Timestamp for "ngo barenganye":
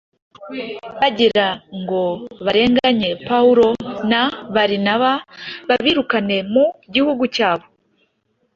1.81-3.09